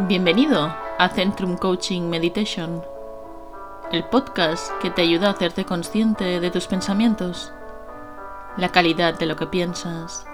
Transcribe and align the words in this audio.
Bienvenido 0.00 0.74
a 0.98 1.08
Centrum 1.08 1.56
Coaching 1.56 2.10
Meditation, 2.10 2.82
el 3.92 4.02
podcast 4.02 4.72
que 4.82 4.90
te 4.90 5.02
ayuda 5.02 5.28
a 5.28 5.30
hacerte 5.30 5.64
consciente 5.64 6.40
de 6.40 6.50
tus 6.50 6.66
pensamientos, 6.66 7.52
la 8.56 8.70
calidad 8.70 9.16
de 9.16 9.26
lo 9.26 9.36
que 9.36 9.46
piensas 9.46 10.26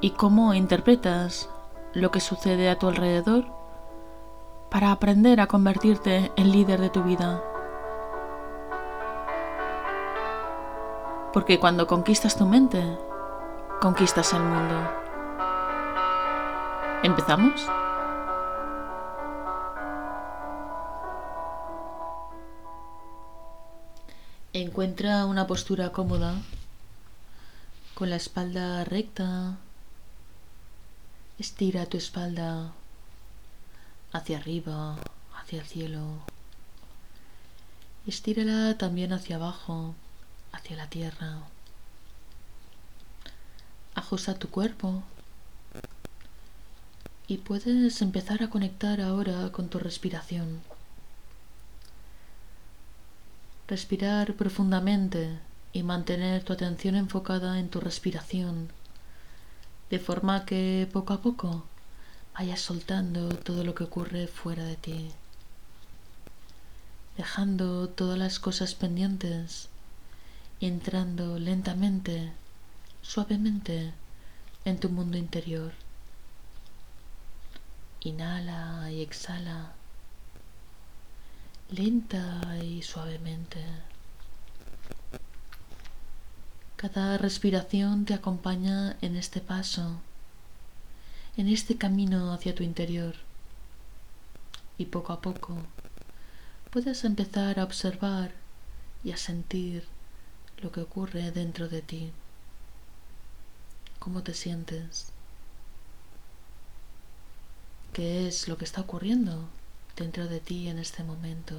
y 0.00 0.12
cómo 0.12 0.54
interpretas 0.54 1.50
lo 1.92 2.10
que 2.10 2.20
sucede 2.20 2.70
a 2.70 2.78
tu 2.78 2.88
alrededor 2.88 3.44
para 4.70 4.90
aprender 4.90 5.42
a 5.42 5.48
convertirte 5.48 6.32
en 6.36 6.50
líder 6.50 6.80
de 6.80 6.88
tu 6.88 7.02
vida. 7.02 7.44
Porque 11.34 11.60
cuando 11.60 11.86
conquistas 11.86 12.38
tu 12.38 12.46
mente, 12.46 12.82
conquistas 13.82 14.32
el 14.32 14.40
mundo. 14.40 14.74
¿Empezamos? 17.02 17.68
Encuentra 24.78 25.26
una 25.26 25.48
postura 25.48 25.90
cómoda, 25.90 26.40
con 27.94 28.10
la 28.10 28.14
espalda 28.14 28.84
recta. 28.84 29.56
Estira 31.36 31.86
tu 31.86 31.96
espalda 31.96 32.70
hacia 34.12 34.38
arriba, 34.38 34.96
hacia 35.34 35.58
el 35.62 35.66
cielo. 35.66 36.20
Estírala 38.06 38.78
también 38.78 39.12
hacia 39.12 39.34
abajo, 39.34 39.96
hacia 40.52 40.76
la 40.76 40.88
tierra. 40.88 41.38
Ajusta 43.96 44.38
tu 44.38 44.48
cuerpo 44.48 45.02
y 47.26 47.38
puedes 47.38 48.00
empezar 48.00 48.44
a 48.44 48.50
conectar 48.50 49.00
ahora 49.00 49.50
con 49.50 49.70
tu 49.70 49.80
respiración. 49.80 50.60
Respirar 53.68 54.32
profundamente 54.32 55.38
y 55.74 55.82
mantener 55.82 56.42
tu 56.42 56.54
atención 56.54 56.94
enfocada 56.94 57.58
en 57.58 57.68
tu 57.68 57.80
respiración, 57.80 58.70
de 59.90 59.98
forma 59.98 60.46
que 60.46 60.88
poco 60.90 61.12
a 61.12 61.20
poco 61.20 61.64
vayas 62.32 62.62
soltando 62.62 63.28
todo 63.28 63.64
lo 63.64 63.74
que 63.74 63.84
ocurre 63.84 64.26
fuera 64.26 64.64
de 64.64 64.76
ti, 64.76 65.10
dejando 67.18 67.90
todas 67.90 68.18
las 68.18 68.38
cosas 68.38 68.74
pendientes 68.74 69.68
y 70.60 70.66
entrando 70.66 71.38
lentamente, 71.38 72.32
suavemente 73.02 73.92
en 74.64 74.80
tu 74.80 74.88
mundo 74.88 75.18
interior. 75.18 75.72
Inhala 78.00 78.90
y 78.90 79.02
exhala 79.02 79.72
lenta 81.70 82.58
y 82.64 82.82
suavemente. 82.82 83.62
Cada 86.76 87.18
respiración 87.18 88.06
te 88.06 88.14
acompaña 88.14 88.96
en 89.02 89.16
este 89.16 89.40
paso, 89.40 90.00
en 91.36 91.48
este 91.48 91.76
camino 91.76 92.32
hacia 92.32 92.54
tu 92.54 92.62
interior. 92.62 93.14
Y 94.78 94.86
poco 94.86 95.12
a 95.12 95.20
poco 95.20 95.56
puedes 96.70 97.04
empezar 97.04 97.58
a 97.58 97.64
observar 97.64 98.32
y 99.04 99.12
a 99.12 99.16
sentir 99.16 99.84
lo 100.62 100.72
que 100.72 100.80
ocurre 100.80 101.32
dentro 101.32 101.68
de 101.68 101.82
ti. 101.82 102.12
¿Cómo 103.98 104.22
te 104.22 104.32
sientes? 104.32 105.08
¿Qué 107.92 108.28
es 108.28 108.48
lo 108.48 108.56
que 108.56 108.64
está 108.64 108.80
ocurriendo? 108.80 109.48
Dentro 109.98 110.28
de 110.28 110.38
ti 110.38 110.68
en 110.68 110.78
este 110.78 111.02
momento. 111.02 111.56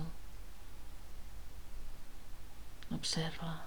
Observa. 2.90 3.66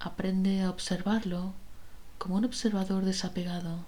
Aprende 0.00 0.62
a 0.62 0.70
observarlo 0.70 1.52
como 2.18 2.36
un 2.36 2.44
observador 2.44 3.04
desapegado. 3.04 3.86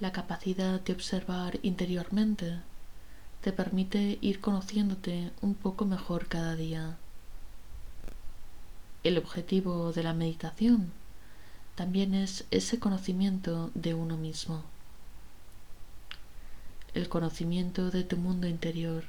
La 0.00 0.10
capacidad 0.10 0.80
de 0.80 0.92
observar 0.92 1.60
interiormente 1.62 2.58
te 3.40 3.52
permite 3.52 4.18
ir 4.20 4.40
conociéndote 4.40 5.30
un 5.42 5.54
poco 5.54 5.84
mejor 5.84 6.26
cada 6.26 6.56
día. 6.56 6.96
El 9.04 9.16
objetivo 9.16 9.92
de 9.92 10.02
la 10.02 10.12
meditación 10.12 10.92
también 11.74 12.14
es 12.14 12.44
ese 12.50 12.78
conocimiento 12.78 13.70
de 13.74 13.94
uno 13.94 14.16
mismo, 14.16 14.62
el 16.94 17.08
conocimiento 17.08 17.90
de 17.90 18.04
tu 18.04 18.16
mundo 18.16 18.46
interior, 18.46 19.04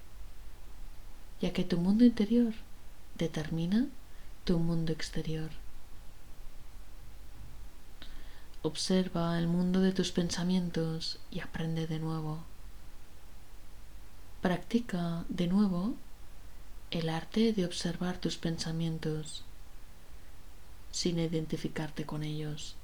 ya 1.41 1.53
que 1.53 1.63
tu 1.63 1.77
mundo 1.77 2.03
interior 2.03 2.53
determina 3.17 3.87
tu 4.43 4.57
mundo 4.57 4.91
exterior. 4.91 5.51
Observa 8.63 9.37
el 9.37 9.45
mundo 9.45 9.81
de 9.81 9.91
tus 9.91 10.11
pensamientos 10.11 11.19
y 11.29 11.41
aprende 11.41 11.85
de 11.85 11.99
nuevo. 11.99 12.39
Practica 14.41 15.23
de 15.29 15.45
nuevo 15.45 15.93
el 16.89 17.09
arte 17.09 17.53
de 17.53 17.65
observar 17.65 18.17
tus 18.17 18.37
pensamientos 18.37 19.44
sin 20.95 21.19
identificarte 21.19 22.05
con 22.05 22.23
ellos. 22.23 22.77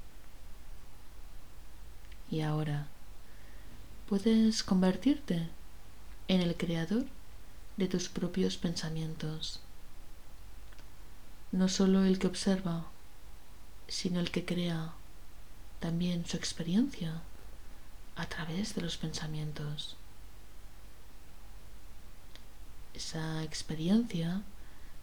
Y 2.30 2.42
ahora 2.42 2.88
puedes 4.10 4.64
convertirte 4.64 5.48
en 6.28 6.42
el 6.42 6.58
creador 6.58 7.06
de 7.78 7.88
tus 7.88 8.10
propios 8.10 8.58
pensamientos. 8.58 9.62
No 11.54 11.70
solo 11.70 12.04
el 12.04 12.20
que 12.20 12.28
observa, 12.28 12.84
sino 13.88 14.20
el 14.20 14.30
que 14.30 14.44
crea 14.44 14.92
también 15.80 16.26
su 16.26 16.36
experiencia 16.36 17.22
a 18.18 18.26
través 18.26 18.76
de 18.76 18.82
los 18.82 18.98
pensamientos. 18.98 19.96
Esa 22.94 23.42
experiencia 23.46 24.42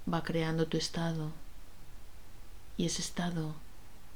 va 0.06 0.22
creando 0.22 0.66
tu 0.66 0.76
estado 0.76 1.32
y 2.78 2.86
ese 2.86 3.02
estado 3.02 3.56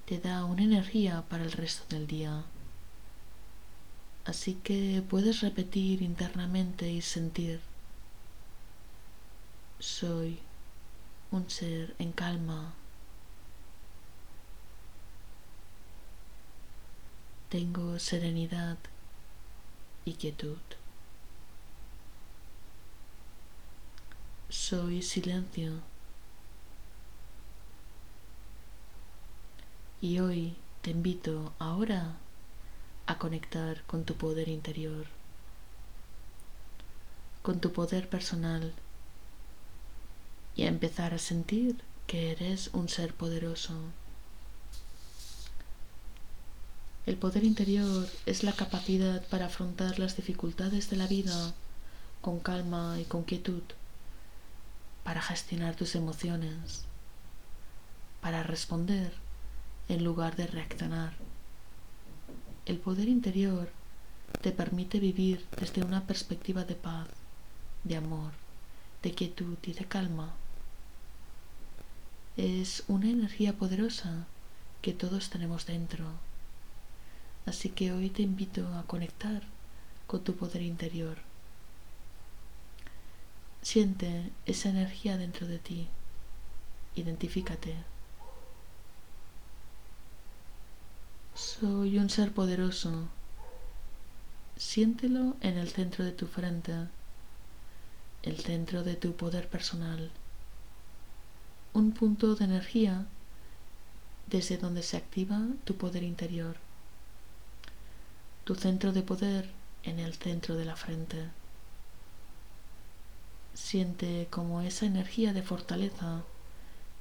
te 0.06 0.18
da 0.18 0.44
una 0.44 0.62
energía 0.62 1.24
para 1.28 1.42
el 1.44 1.52
resto 1.52 1.84
del 1.94 2.06
día. 2.06 2.44
Así 4.24 4.54
que 4.54 5.02
puedes 5.10 5.40
repetir 5.40 6.00
internamente 6.00 6.90
y 6.90 7.02
sentir, 7.02 7.60
soy 9.80 10.38
un 11.32 11.50
ser 11.50 11.96
en 11.98 12.12
calma. 12.12 12.72
Tengo 17.48 17.98
serenidad 17.98 18.78
y 20.04 20.14
quietud. 20.14 20.58
Soy 24.48 25.02
silencio. 25.02 25.91
Y 30.02 30.18
hoy 30.18 30.56
te 30.80 30.90
invito 30.90 31.52
ahora 31.60 32.16
a 33.06 33.18
conectar 33.18 33.84
con 33.84 34.02
tu 34.02 34.16
poder 34.16 34.48
interior, 34.48 35.06
con 37.42 37.60
tu 37.60 37.72
poder 37.72 38.08
personal 38.08 38.72
y 40.56 40.64
a 40.64 40.68
empezar 40.68 41.14
a 41.14 41.18
sentir 41.18 41.80
que 42.08 42.32
eres 42.32 42.70
un 42.72 42.88
ser 42.88 43.14
poderoso. 43.14 43.74
El 47.06 47.16
poder 47.16 47.44
interior 47.44 48.08
es 48.26 48.42
la 48.42 48.54
capacidad 48.54 49.24
para 49.28 49.46
afrontar 49.46 50.00
las 50.00 50.16
dificultades 50.16 50.90
de 50.90 50.96
la 50.96 51.06
vida 51.06 51.54
con 52.20 52.40
calma 52.40 52.98
y 53.00 53.04
con 53.04 53.22
quietud, 53.22 53.62
para 55.04 55.22
gestionar 55.22 55.76
tus 55.76 55.94
emociones, 55.94 56.86
para 58.20 58.42
responder 58.42 59.21
en 59.92 60.04
lugar 60.04 60.36
de 60.36 60.46
reaccionar. 60.46 61.12
El 62.64 62.78
poder 62.78 63.08
interior 63.08 63.70
te 64.40 64.50
permite 64.50 64.98
vivir 64.98 65.44
desde 65.60 65.84
una 65.84 66.06
perspectiva 66.06 66.64
de 66.64 66.74
paz, 66.74 67.08
de 67.84 67.96
amor, 67.96 68.32
de 69.02 69.12
quietud 69.12 69.58
y 69.62 69.74
de 69.74 69.84
calma. 69.84 70.32
Es 72.38 72.84
una 72.88 73.10
energía 73.10 73.52
poderosa 73.52 74.26
que 74.80 74.94
todos 74.94 75.28
tenemos 75.28 75.66
dentro. 75.66 76.06
Así 77.44 77.68
que 77.68 77.92
hoy 77.92 78.08
te 78.08 78.22
invito 78.22 78.66
a 78.74 78.84
conectar 78.84 79.42
con 80.06 80.24
tu 80.24 80.34
poder 80.34 80.62
interior. 80.62 81.18
Siente 83.60 84.30
esa 84.46 84.70
energía 84.70 85.18
dentro 85.18 85.46
de 85.46 85.58
ti. 85.58 85.88
Identifícate. 86.96 87.91
Soy 91.34 91.98
un 91.98 92.10
ser 92.10 92.30
poderoso. 92.32 93.08
Siéntelo 94.58 95.34
en 95.40 95.56
el 95.56 95.70
centro 95.70 96.04
de 96.04 96.12
tu 96.12 96.26
frente, 96.26 96.74
el 98.22 98.38
centro 98.38 98.84
de 98.84 98.96
tu 98.96 99.16
poder 99.16 99.48
personal. 99.48 100.10
Un 101.72 101.92
punto 101.92 102.34
de 102.34 102.44
energía 102.44 103.06
desde 104.26 104.58
donde 104.58 104.82
se 104.82 104.98
activa 104.98 105.40
tu 105.64 105.74
poder 105.78 106.02
interior. 106.02 106.56
Tu 108.44 108.54
centro 108.54 108.92
de 108.92 109.02
poder 109.02 109.50
en 109.84 110.00
el 110.00 110.12
centro 110.12 110.54
de 110.54 110.66
la 110.66 110.76
frente. 110.76 111.30
Siente 113.54 114.28
como 114.30 114.60
esa 114.60 114.84
energía 114.84 115.32
de 115.32 115.42
fortaleza, 115.42 116.24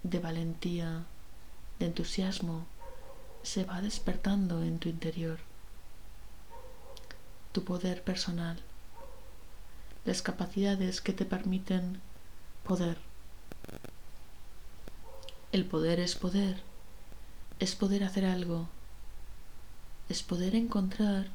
de 0.04 0.20
valentía, 0.20 1.04
de 1.80 1.88
entusiasmo 1.88 2.66
se 3.44 3.64
va 3.64 3.82
despertando 3.82 4.62
en 4.62 4.80
tu 4.80 4.90
interior. 4.90 5.40
Tu 7.52 7.64
poder 7.64 8.04
personal. 8.04 8.62
Las 10.06 10.22
capacidades 10.22 11.02
que 11.02 11.14
te 11.14 11.26
permiten 11.26 12.02
poder. 12.64 12.98
El 15.52 15.66
poder 15.66 16.00
es 16.00 16.16
poder. 16.16 16.62
Es 17.60 17.76
poder 17.76 18.04
hacer 18.04 18.26
algo. 18.26 18.70
Es 20.08 20.24
poder 20.24 20.56
encontrar 20.56 21.28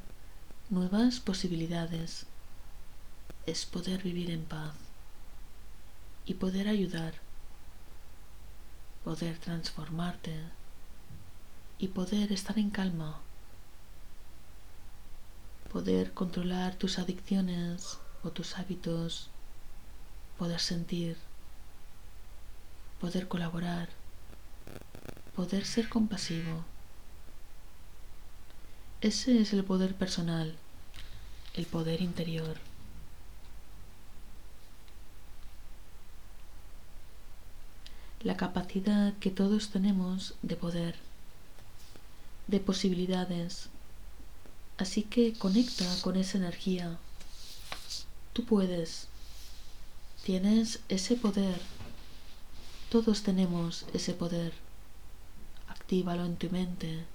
nuevas 0.69 1.19
posibilidades. 1.19 2.25
Es 3.45 3.65
poder 3.65 4.01
vivir 4.01 4.31
en 4.31 4.43
paz. 4.43 4.73
Y 6.25 6.35
poder 6.35 6.67
ayudar. 6.67 7.13
Poder 9.03 9.37
transformarte 9.37 10.56
y 11.79 11.89
poder 11.89 12.31
estar 12.31 12.57
en 12.57 12.69
calma, 12.69 13.19
poder 15.71 16.13
controlar 16.13 16.75
tus 16.75 16.97
adicciones 16.97 17.99
o 18.23 18.31
tus 18.31 18.57
hábitos, 18.57 19.29
poder 20.37 20.59
sentir, 20.59 21.17
poder 22.99 23.27
colaborar, 23.27 23.89
poder 25.35 25.65
ser 25.65 25.87
compasivo. 25.87 26.65
Ese 29.01 29.39
es 29.39 29.53
el 29.53 29.63
poder 29.63 29.93
personal, 29.93 30.55
el 31.53 31.67
poder 31.67 32.01
interior. 32.01 32.57
La 38.23 38.35
capacidad 38.35 39.13
que 39.19 39.29
todos 39.29 39.69
tenemos 39.69 40.33
de 40.41 40.55
poder 40.55 41.06
de 42.47 42.59
posibilidades. 42.59 43.69
Así 44.77 45.03
que 45.03 45.33
conecta 45.33 45.85
con 46.01 46.15
esa 46.15 46.37
energía. 46.37 46.97
Tú 48.33 48.45
puedes. 48.45 49.07
Tienes 50.23 50.79
ese 50.89 51.15
poder. 51.15 51.59
Todos 52.89 53.23
tenemos 53.23 53.85
ese 53.93 54.13
poder. 54.13 54.53
Actívalo 55.67 56.25
en 56.25 56.37
tu 56.37 56.49
mente. 56.49 57.05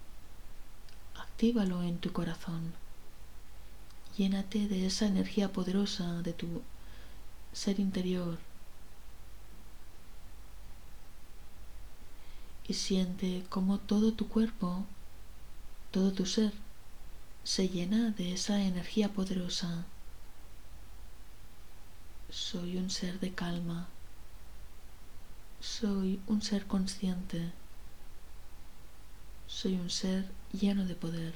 Actívalo 1.15 1.83
en 1.83 1.99
tu 1.99 2.13
corazón. 2.13 2.75
Llénate 4.17 4.69
de 4.69 4.87
esa 4.87 5.07
energía 5.07 5.53
poderosa 5.53 6.23
de 6.23 6.33
tu 6.33 6.63
ser 7.53 7.81
interior. 7.81 8.39
Y 12.69 12.75
siente 12.75 13.45
como 13.49 13.79
todo 13.79 14.13
tu 14.13 14.29
cuerpo 14.29 14.85
todo 15.93 16.11
tu 16.11 16.25
ser 16.25 16.53
se 17.45 17.69
llena 17.69 18.13
de 18.13 18.33
esa 18.33 18.63
energía 18.63 19.13
poderosa. 19.13 19.85
Soy 22.31 22.79
un 22.79 22.89
ser 22.89 23.21
de 23.21 23.33
calma. 23.33 23.89
Soy 25.61 26.19
un 26.27 26.41
ser 26.41 26.67
consciente. 26.67 27.53
Soy 29.47 29.75
un 29.75 29.91
ser 29.91 30.25
lleno 30.53 30.87
de 30.87 30.95
poder, 30.95 31.35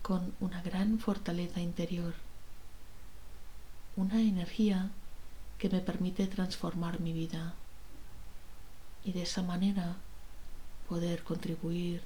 con 0.00 0.32
una 0.40 0.62
gran 0.62 0.98
fortaleza 0.98 1.60
interior, 1.60 2.14
una 3.94 4.22
energía 4.22 4.90
que 5.58 5.68
me 5.68 5.80
permite 5.80 6.26
transformar 6.28 6.98
mi 7.00 7.12
vida 7.12 7.52
y 9.04 9.12
de 9.12 9.22
esa 9.22 9.42
manera 9.42 9.96
poder 10.88 11.22
contribuir 11.24 12.02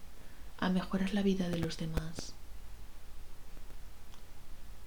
a 0.61 0.69
mejorar 0.71 1.15
la 1.15 1.23
vida 1.23 1.49
de 1.49 1.59
los 1.59 1.77
demás. 1.77 2.33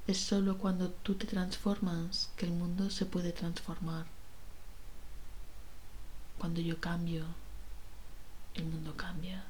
Es 0.07 0.19
solo 0.19 0.57
cuando 0.57 0.89
tú 0.89 1.15
te 1.15 1.27
transformas 1.27 2.29
que 2.35 2.45
el 2.45 2.51
mundo 2.51 2.89
se 2.89 3.05
puede 3.05 3.31
transformar. 3.31 4.05
Cuando 6.37 6.59
yo 6.59 6.79
cambio, 6.79 7.25
el 8.55 8.65
mundo 8.65 8.95
cambia. 8.97 9.43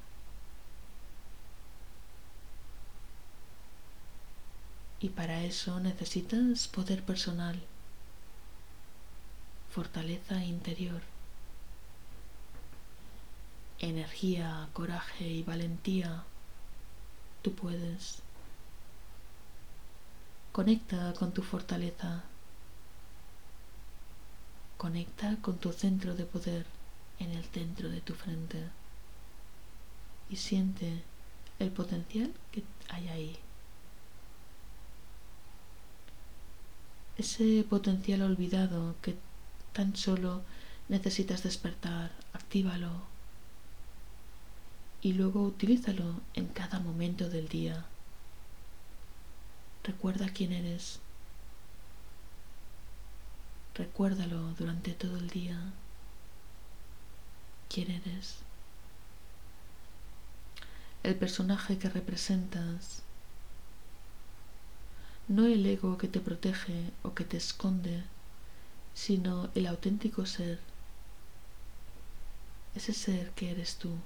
Y 5.00 5.08
para 5.08 5.42
eso 5.42 5.80
necesitas 5.80 6.68
poder 6.68 7.02
personal, 7.02 7.60
fortaleza 9.70 10.44
interior 10.44 11.11
energía, 13.82 14.68
coraje 14.72 15.26
y 15.28 15.42
valentía, 15.42 16.22
tú 17.42 17.52
puedes. 17.54 18.22
Conecta 20.52 21.12
con 21.14 21.32
tu 21.32 21.42
fortaleza. 21.42 22.22
Conecta 24.78 25.36
con 25.42 25.58
tu 25.58 25.72
centro 25.72 26.14
de 26.14 26.24
poder 26.24 26.66
en 27.18 27.30
el 27.32 27.44
centro 27.44 27.88
de 27.88 28.00
tu 28.00 28.14
frente. 28.14 28.62
Y 30.30 30.36
siente 30.36 31.02
el 31.58 31.70
potencial 31.70 32.32
que 32.52 32.62
hay 32.88 33.08
ahí. 33.08 33.38
Ese 37.18 37.64
potencial 37.68 38.22
olvidado 38.22 38.94
que 39.02 39.16
tan 39.72 39.96
solo 39.96 40.42
necesitas 40.88 41.42
despertar, 41.42 42.12
actívalo 42.32 43.11
y 45.02 45.14
luego 45.14 45.42
utilízalo 45.42 46.20
en 46.34 46.46
cada 46.46 46.78
momento 46.78 47.28
del 47.28 47.48
día. 47.48 47.84
Recuerda 49.82 50.28
quién 50.28 50.52
eres. 50.52 51.00
Recuérdalo 53.74 54.54
durante 54.54 54.92
todo 54.92 55.16
el 55.16 55.28
día. 55.28 55.58
¿Quién 57.68 57.90
eres? 57.90 58.36
El 61.02 61.16
personaje 61.16 61.78
que 61.78 61.88
representas. 61.88 63.02
No 65.26 65.46
el 65.46 65.66
ego 65.66 65.98
que 65.98 66.06
te 66.06 66.20
protege 66.20 66.92
o 67.02 67.12
que 67.14 67.24
te 67.24 67.38
esconde, 67.38 68.04
sino 68.94 69.50
el 69.56 69.66
auténtico 69.66 70.26
ser. 70.26 70.60
Ese 72.76 72.92
ser 72.92 73.30
que 73.32 73.50
eres 73.50 73.76
tú. 73.78 73.96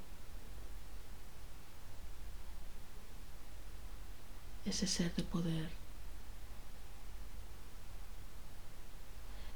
Ese 4.67 4.87
ser 4.87 5.15
de 5.15 5.23
poder. 5.23 5.71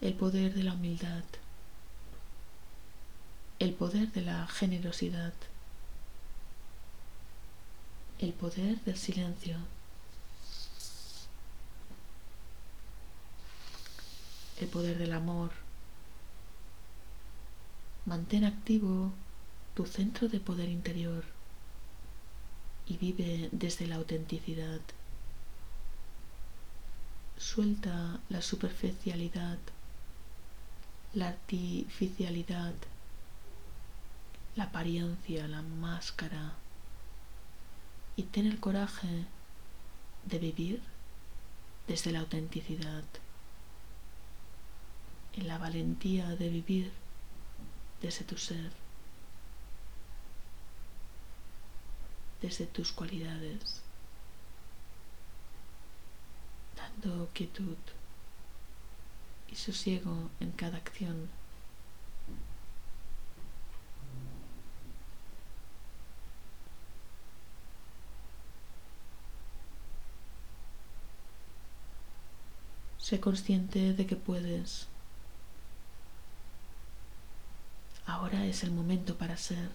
El 0.00 0.14
poder 0.14 0.54
de 0.54 0.62
la 0.62 0.74
humildad. 0.74 1.24
El 3.58 3.74
poder 3.74 4.12
de 4.12 4.22
la 4.22 4.46
generosidad. 4.46 5.34
El 8.18 8.32
poder 8.32 8.80
del 8.84 8.96
silencio. 8.96 9.56
El 14.60 14.68
poder 14.68 14.96
del 14.98 15.12
amor. 15.12 15.50
Mantén 18.06 18.44
activo 18.44 19.12
tu 19.74 19.86
centro 19.86 20.28
de 20.28 20.40
poder 20.40 20.68
interior 20.68 21.24
y 22.86 22.96
vive 22.96 23.48
desde 23.52 23.86
la 23.86 23.96
autenticidad. 23.96 24.80
Suelta 27.40 28.20
la 28.28 28.42
superficialidad, 28.42 29.56
la 31.14 31.28
artificialidad, 31.28 32.74
la 34.56 34.64
apariencia, 34.64 35.48
la 35.48 35.62
máscara 35.62 36.52
y 38.14 38.24
ten 38.24 38.46
el 38.46 38.60
coraje 38.60 39.24
de 40.26 40.38
vivir 40.38 40.82
desde 41.88 42.12
la 42.12 42.20
autenticidad, 42.20 43.04
en 45.32 45.48
la 45.48 45.56
valentía 45.56 46.28
de 46.36 46.50
vivir 46.50 46.92
desde 48.02 48.26
tu 48.26 48.36
ser. 48.36 48.70
desde 52.40 52.64
tus 52.66 52.92
cualidades, 52.92 53.82
quietud 57.34 57.76
y 59.50 59.56
sosiego 59.56 60.30
en 60.40 60.52
cada 60.52 60.78
acción. 60.78 61.28
Sé 72.98 73.18
consciente 73.18 73.92
de 73.92 74.06
que 74.06 74.14
puedes. 74.16 74.86
Ahora 78.06 78.44
es 78.46 78.62
el 78.62 78.70
momento 78.70 79.16
para 79.16 79.36
ser, 79.36 79.70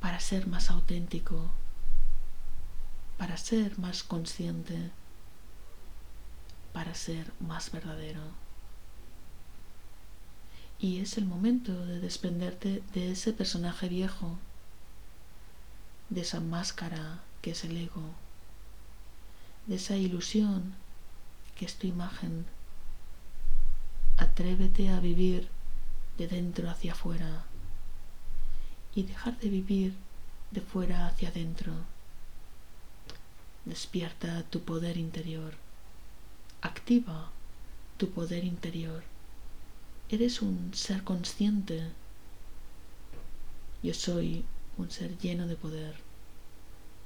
para 0.00 0.20
ser 0.20 0.46
más 0.46 0.70
auténtico, 0.70 1.50
para 3.18 3.36
ser 3.36 3.78
más 3.78 4.02
consciente, 4.02 4.90
para 6.72 6.94
ser 6.94 7.32
más 7.40 7.70
verdadero. 7.70 8.22
Y 10.78 11.00
es 11.00 11.16
el 11.16 11.24
momento 11.24 11.86
de 11.86 12.00
desprenderte 12.00 12.82
de 12.92 13.12
ese 13.12 13.32
personaje 13.32 13.88
viejo, 13.88 14.36
de 16.10 16.20
esa 16.20 16.40
máscara 16.40 17.20
que 17.40 17.52
es 17.52 17.64
el 17.64 17.76
ego 17.76 18.14
de 19.66 19.76
esa 19.76 19.96
ilusión 19.96 20.74
que 21.56 21.64
es 21.64 21.76
tu 21.76 21.86
imagen. 21.86 22.46
Atrévete 24.16 24.88
a 24.90 25.00
vivir 25.00 25.48
de 26.18 26.28
dentro 26.28 26.70
hacia 26.70 26.92
afuera 26.92 27.44
y 28.94 29.02
dejar 29.02 29.38
de 29.38 29.48
vivir 29.48 29.94
de 30.50 30.60
fuera 30.60 31.06
hacia 31.06 31.28
adentro. 31.28 31.72
Despierta 33.66 34.44
tu 34.44 34.60
poder 34.60 34.96
interior. 34.96 35.54
Activa 36.62 37.30
tu 37.96 38.10
poder 38.10 38.44
interior. 38.44 39.02
Eres 40.08 40.40
un 40.40 40.72
ser 40.72 41.02
consciente. 41.02 41.82
Yo 43.82 43.92
soy 43.92 44.44
un 44.78 44.90
ser 44.92 45.18
lleno 45.18 45.48
de 45.48 45.56
poder, 45.56 45.96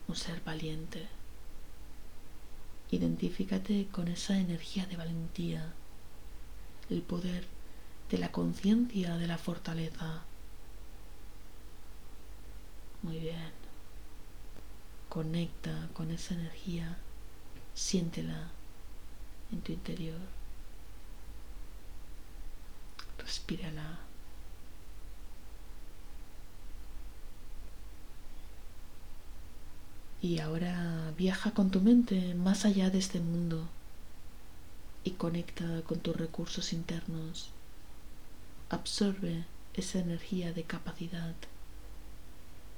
un 0.07 0.17
ser 0.17 0.43
valiente. 0.43 1.09
Identifícate 2.91 3.87
con 3.91 4.09
esa 4.09 4.39
energía 4.39 4.85
de 4.85 4.97
valentía, 4.97 5.73
el 6.91 7.01
poder 7.01 7.47
de 8.11 8.19
la 8.19 8.33
conciencia 8.33 9.17
de 9.17 9.27
la 9.27 9.39
fortaleza. 9.39 10.25
Muy 13.03 13.19
bien. 13.19 13.60
Conecta 15.11 15.91
con 15.93 16.11
esa 16.13 16.35
energía, 16.35 16.97
siéntela 17.75 18.49
en 19.51 19.61
tu 19.61 19.73
interior. 19.73 20.21
Respírala. 23.19 23.99
Y 30.23 30.39
ahora 30.39 31.13
viaja 31.19 31.51
con 31.51 31.73
tu 31.73 31.81
mente 31.81 32.35
más 32.35 32.65
allá 32.65 32.89
de 32.91 32.99
este 32.99 33.19
mundo 33.19 33.69
y 35.03 35.11
conecta 35.13 35.83
con 35.89 35.99
tus 35.99 36.15
recursos 36.15 36.73
internos. 36.73 37.51
Absorbe 38.69 39.45
esa 39.75 39.99
energía 39.99 40.53
de 40.53 40.63
capacidad. 40.63 41.35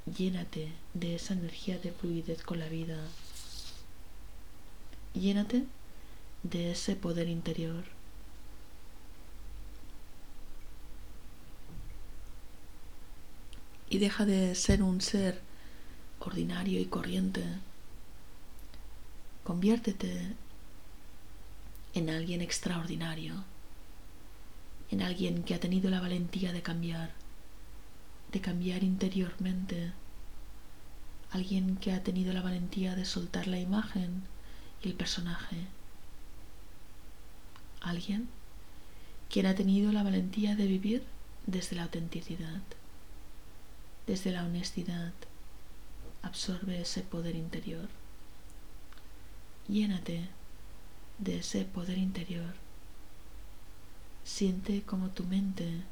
Llénate 0.07 0.73
de 0.95 1.15
esa 1.15 1.35
energía 1.35 1.79
de 1.79 1.93
fluidez 1.93 2.43
con 2.43 2.59
la 2.59 2.69
vida. 2.69 2.99
Llénate 5.15 5.65
de 6.43 6.73
ese 6.73 6.97
poder 6.97 7.29
interior. 7.29 7.85
Y 13.89 13.99
deja 13.99 14.25
de 14.25 14.55
ser 14.55 14.83
un 14.83 15.01
ser 15.01 15.41
ordinario 16.19 16.81
y 16.81 16.87
corriente. 16.87 17.45
Conviértete 19.45 20.35
en 21.95 22.11
alguien 22.11 22.41
extraordinario, 22.41 23.45
en 24.91 25.03
alguien 25.03 25.43
que 25.45 25.55
ha 25.55 25.61
tenido 25.61 25.91
la 25.91 26.01
valentía 26.01 26.53
de 26.53 26.63
cambiar, 26.63 27.13
de 28.33 28.41
cambiar 28.41 28.83
interiormente, 28.83 29.93
alguien 31.31 31.77
que 31.77 31.93
ha 31.93 32.03
tenido 32.03 32.33
la 32.33 32.43
valentía 32.43 32.95
de 32.95 33.05
soltar 33.05 33.47
la 33.47 33.59
imagen 33.59 34.23
y 34.83 34.89
el 34.89 34.95
personaje, 34.95 35.67
alguien 37.81 38.29
quien 39.31 39.47
ha 39.47 39.55
tenido 39.55 39.93
la 39.93 40.03
valentía 40.03 40.57
de 40.57 40.67
vivir 40.67 41.05
desde 41.47 41.77
la 41.77 41.85
autenticidad, 41.85 42.61
desde 44.07 44.31
la 44.31 44.45
honestidad, 44.45 45.12
absorbe 46.23 46.81
ese 46.81 47.03
poder 47.03 47.35
interior. 47.35 47.89
Llénate 49.69 50.29
de 51.19 51.39
ese 51.39 51.65
poder 51.65 51.99
interior. 51.99 52.55
Siente 54.25 54.83
como 54.83 55.09
tu 55.09 55.25
mente, 55.25 55.83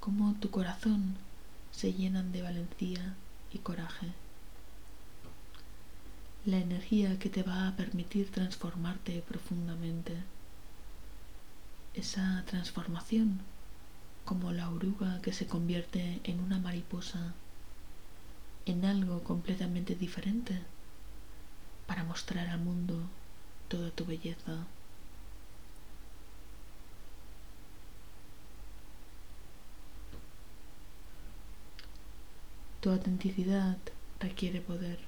como 0.00 0.34
tu 0.34 0.50
corazón 0.50 1.16
se 1.76 1.92
llenan 1.92 2.32
de 2.32 2.40
valentía 2.40 3.14
y 3.52 3.58
coraje. 3.58 4.06
La 6.46 6.56
energía 6.56 7.18
que 7.18 7.28
te 7.28 7.42
va 7.42 7.68
a 7.68 7.76
permitir 7.76 8.30
transformarte 8.30 9.22
profundamente. 9.28 10.14
Esa 11.92 12.42
transformación 12.46 13.40
como 14.24 14.52
la 14.52 14.70
oruga 14.70 15.20
que 15.20 15.34
se 15.34 15.46
convierte 15.46 16.20
en 16.24 16.40
una 16.40 16.58
mariposa 16.58 17.34
en 18.64 18.86
algo 18.86 19.22
completamente 19.22 19.94
diferente 19.94 20.62
para 21.86 22.04
mostrar 22.04 22.48
al 22.48 22.60
mundo 22.60 22.98
toda 23.68 23.90
tu 23.90 24.06
belleza. 24.06 24.66
Tu 32.86 32.92
autenticidad 32.92 33.78
requiere 34.20 34.60
poder, 34.60 35.00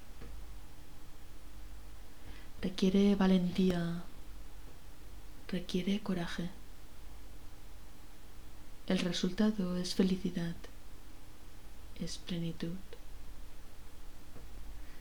requiere 2.61 3.15
valentía, 3.15 4.03
requiere 5.47 6.01
coraje. 6.01 6.49
El 8.87 8.99
resultado 8.99 9.77
es 9.77 9.95
felicidad, 9.95 10.57
es 12.01 12.17
plenitud. 12.17 12.75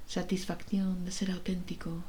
Satisfacción 0.07 1.05
de 1.05 1.11
ser 1.11 1.33
auténtico. 1.33 2.05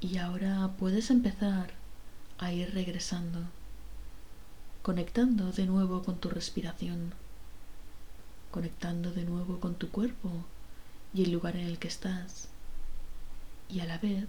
Y 0.00 0.18
ahora 0.18 0.70
puedes 0.78 1.10
empezar 1.10 1.70
a 2.38 2.52
ir 2.52 2.72
regresando, 2.74 3.40
conectando 4.88 5.52
de 5.52 5.66
nuevo 5.66 6.02
con 6.02 6.16
tu 6.16 6.30
respiración, 6.30 7.12
conectando 8.50 9.12
de 9.12 9.24
nuevo 9.24 9.60
con 9.60 9.74
tu 9.74 9.90
cuerpo 9.90 10.30
y 11.12 11.24
el 11.24 11.30
lugar 11.30 11.56
en 11.56 11.66
el 11.66 11.78
que 11.78 11.88
estás, 11.88 12.48
y 13.68 13.80
a 13.80 13.84
la 13.84 13.98
vez 13.98 14.24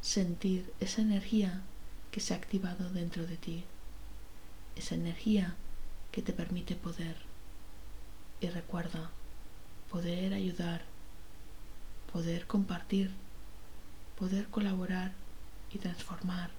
sentir 0.00 0.72
esa 0.80 1.02
energía 1.02 1.62
que 2.10 2.18
se 2.18 2.34
ha 2.34 2.36
activado 2.36 2.90
dentro 2.90 3.28
de 3.28 3.36
ti, 3.36 3.62
esa 4.74 4.96
energía 4.96 5.54
que 6.10 6.20
te 6.20 6.32
permite 6.32 6.74
poder. 6.74 7.14
Y 8.40 8.48
recuerda, 8.48 9.12
poder 9.88 10.34
ayudar, 10.34 10.82
poder 12.12 12.48
compartir, 12.48 13.12
poder 14.18 14.48
colaborar 14.48 15.12
y 15.72 15.78
transformar, 15.78 16.50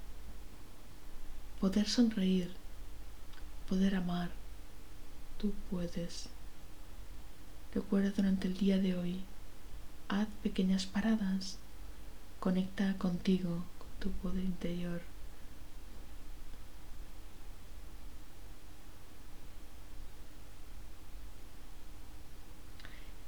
poder 1.59 1.89
sonreír, 1.89 2.55
poder 3.67 3.95
amar, 3.95 4.29
tú 5.37 5.53
puedes. 5.69 6.29
Recuerda 7.73 8.11
durante 8.11 8.47
el 8.47 8.57
día 8.57 8.77
de 8.77 8.95
hoy, 8.95 9.21
haz 10.09 10.27
pequeñas 10.41 10.85
paradas, 10.85 11.57
conecta 12.39 12.97
contigo, 12.97 13.63
con 13.77 13.89
tu 13.99 14.11
poder 14.19 14.43
interior. 14.43 15.01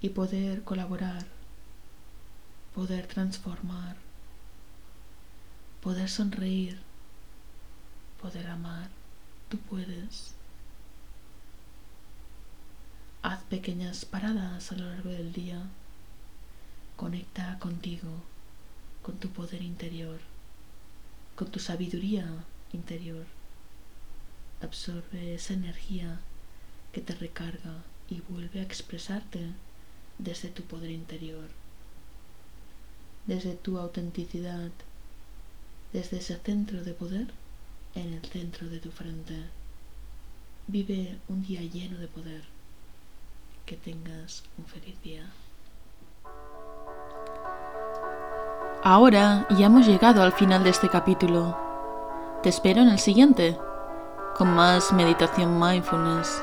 y 0.01 0.09
poder 0.09 0.63
colaborar, 0.63 1.25
poder 2.73 3.07
transformar, 3.07 3.97
poder 5.81 6.09
sonreír, 6.09 6.79
poder 8.21 8.47
amar. 8.47 8.98
Tú 9.49 9.57
puedes. 9.57 10.35
Haz 13.23 13.41
pequeñas 13.45 14.05
paradas 14.05 14.71
a 14.71 14.75
lo 14.75 14.85
largo 14.85 15.09
del 15.09 15.33
día. 15.33 15.63
Conecta 16.95 17.57
contigo, 17.57 18.09
con 19.01 19.17
tu 19.17 19.29
poder 19.29 19.63
interior, 19.63 20.19
con 21.35 21.49
tu 21.49 21.57
sabiduría 21.59 22.27
interior. 22.73 23.25
Absorbe 24.61 25.33
esa 25.33 25.53
energía 25.53 26.19
que 26.93 27.01
te 27.01 27.15
recarga 27.15 27.83
y 28.07 28.21
vuelve 28.29 28.59
a 28.59 28.63
expresarte 28.63 29.47
desde 30.19 30.49
tu 30.49 30.61
poder 30.61 30.91
interior, 30.91 31.49
desde 33.25 33.55
tu 33.55 33.79
autenticidad, 33.79 34.69
desde 35.91 36.19
ese 36.19 36.37
centro 36.37 36.83
de 36.83 36.93
poder 36.93 37.33
en 37.95 38.13
el 38.13 38.25
centro 38.25 38.67
de 38.67 38.79
tu 38.79 38.91
frente. 38.91 39.35
Vive 40.67 41.17
un 41.27 41.41
día 41.41 41.61
lleno 41.61 41.97
de 41.97 42.07
poder. 42.07 42.43
Que 43.65 43.75
tengas 43.75 44.43
un 44.57 44.65
feliz 44.65 45.01
día. 45.03 45.25
Ahora 48.83 49.45
ya 49.49 49.65
hemos 49.65 49.85
llegado 49.85 50.23
al 50.23 50.31
final 50.31 50.63
de 50.63 50.69
este 50.69 50.89
capítulo. 50.89 51.57
Te 52.41 52.49
espero 52.49 52.81
en 52.81 52.89
el 52.89 52.99
siguiente, 52.99 53.57
con 54.37 54.53
más 54.55 54.93
meditación 54.93 55.59
mindfulness. 55.59 56.41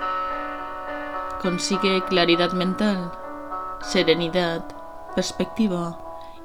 Consigue 1.40 2.04
claridad 2.04 2.52
mental, 2.52 3.10
serenidad, 3.80 4.64
perspectiva, 5.14 5.98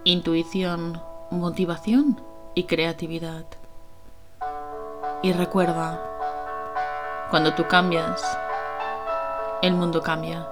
intuición, 0.06 1.02
motivación 1.30 2.22
y 2.56 2.64
creatividad. 2.64 3.46
Y 5.24 5.34
recuerda, 5.34 6.00
cuando 7.30 7.54
tú 7.54 7.68
cambias, 7.68 8.20
el 9.62 9.76
mundo 9.76 10.02
cambia. 10.02 10.48